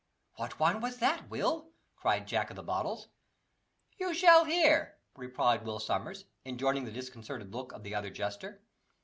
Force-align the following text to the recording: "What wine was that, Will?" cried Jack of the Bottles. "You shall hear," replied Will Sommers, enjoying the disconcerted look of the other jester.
"What 0.37 0.57
wine 0.59 0.81
was 0.81 0.97
that, 0.97 1.29
Will?" 1.29 1.73
cried 1.95 2.25
Jack 2.25 2.49
of 2.49 2.55
the 2.55 2.63
Bottles. 2.63 3.09
"You 3.99 4.15
shall 4.15 4.45
hear," 4.45 4.97
replied 5.15 5.63
Will 5.63 5.77
Sommers, 5.77 6.25
enjoying 6.43 6.85
the 6.85 6.91
disconcerted 6.91 7.53
look 7.53 7.71
of 7.71 7.83
the 7.83 7.93
other 7.93 8.09
jester. 8.09 8.63